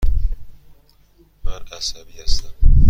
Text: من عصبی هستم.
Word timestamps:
من 1.43 1.61
عصبی 1.71 2.21
هستم. 2.23 2.55